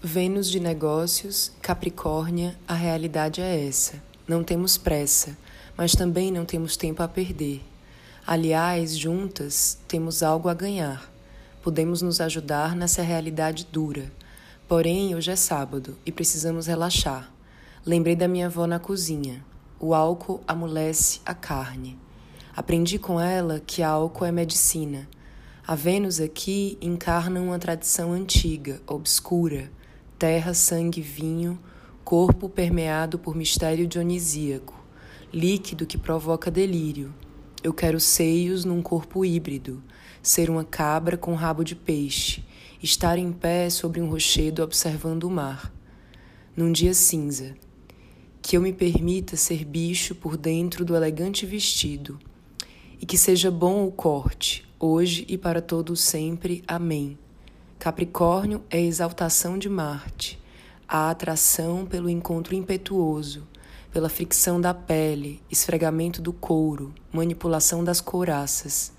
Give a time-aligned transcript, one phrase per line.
[0.00, 4.00] Vênus de negócios, Capricórnia, a realidade é essa.
[4.28, 5.36] Não temos pressa,
[5.76, 7.64] mas também não temos tempo a perder.
[8.24, 11.12] Aliás, juntas, temos algo a ganhar.
[11.64, 14.12] Podemos nos ajudar nessa realidade dura.
[14.68, 17.28] Porém, hoje é sábado e precisamos relaxar.
[17.84, 19.44] Lembrei da minha avó na cozinha.
[19.80, 21.98] O álcool amolece a carne.
[22.54, 25.08] Aprendi com ela que álcool é medicina.
[25.66, 29.76] A Vênus aqui encarna uma tradição antiga, obscura
[30.18, 31.58] terra, sangue, vinho,
[32.04, 34.74] corpo permeado por mistério dionisíaco,
[35.32, 37.14] líquido que provoca delírio.
[37.62, 39.80] Eu quero seios num corpo híbrido,
[40.20, 42.44] ser uma cabra com rabo de peixe,
[42.82, 45.72] estar em pé sobre um rochedo observando o mar.
[46.56, 47.54] Num dia cinza,
[48.42, 52.18] que eu me permita ser bicho por dentro do elegante vestido,
[53.00, 56.64] e que seja bom o corte, hoje e para todo sempre.
[56.66, 57.16] Amém.
[57.78, 60.36] Capricórnio é a exaltação de Marte,
[60.88, 63.46] a atração pelo encontro impetuoso,
[63.92, 68.92] pela fricção da pele, esfregamento do couro, manipulação das couraças.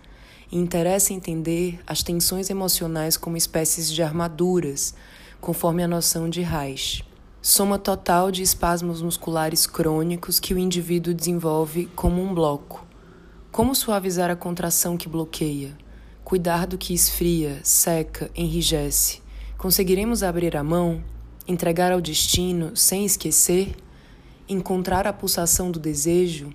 [0.50, 4.96] E interessa entender as tensões emocionais como espécies de armaduras,
[5.42, 7.04] conforme a noção de Reich.
[7.42, 12.88] Soma total de espasmos musculares crônicos que o indivíduo desenvolve como um bloco.
[13.52, 15.78] Como suavizar a contração que bloqueia?
[16.30, 19.20] Cuidar do que esfria, seca, enrijece.
[19.58, 21.04] Conseguiremos abrir a mão,
[21.48, 23.76] entregar ao destino sem esquecer,
[24.48, 26.54] encontrar a pulsação do desejo?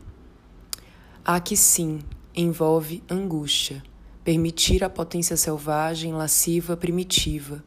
[1.25, 1.99] Há que sim,
[2.37, 3.83] envolve angústia,
[4.23, 7.61] permitir a potência selvagem, lasciva, primitiva,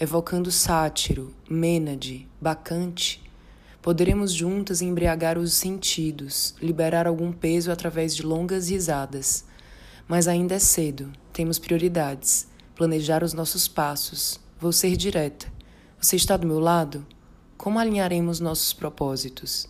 [0.00, 3.22] evocando sátiro, mênade, bacante.
[3.82, 9.44] Poderemos juntas embriagar os sentidos, liberar algum peso através de longas risadas
[10.10, 12.46] mas ainda é cedo, temos prioridades,
[12.76, 14.38] planejar os nossos passos.
[14.60, 15.50] Vou ser direta.
[15.98, 17.06] Você está do meu lado?
[17.56, 19.66] Como alinharemos nossos propósitos?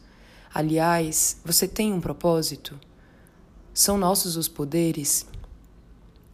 [0.52, 2.76] Aliás, você tem um propósito?
[3.72, 5.24] São nossos os poderes?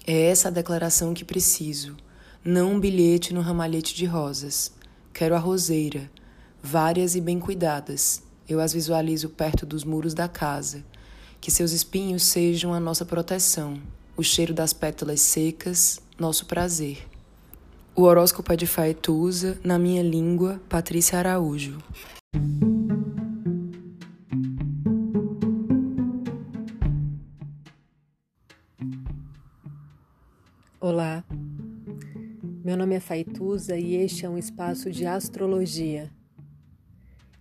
[0.07, 1.99] É essa a declaração que preciso,
[2.43, 4.73] não um bilhete no ramalhete de rosas.
[5.13, 6.11] Quero a roseira,
[6.63, 8.23] várias e bem cuidadas.
[8.49, 10.83] Eu as visualizo perto dos muros da casa.
[11.43, 13.79] Que seus espinhos sejam a nossa proteção,
[14.17, 17.07] o cheiro das pétalas secas, nosso prazer.
[17.95, 21.79] O horóscopo é de Faetusa, na minha língua, Patrícia Araújo.
[30.81, 31.23] Olá,
[32.65, 36.11] meu nome é Faituza e este é um espaço de astrologia.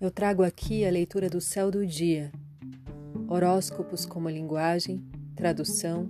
[0.02, 2.34] Eu trago aqui a leitura do céu do dia,
[3.30, 5.02] horóscopos como linguagem,
[5.36, 6.10] tradução